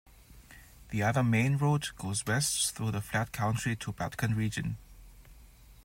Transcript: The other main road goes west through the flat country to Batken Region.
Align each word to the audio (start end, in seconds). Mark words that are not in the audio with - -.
The 0.89 1.03
other 1.03 1.23
main 1.23 1.57
road 1.57 1.89
goes 1.95 2.25
west 2.25 2.73
through 2.73 2.89
the 2.89 3.01
flat 3.01 3.31
country 3.31 3.75
to 3.75 3.93
Batken 3.93 4.35
Region. 4.35 4.79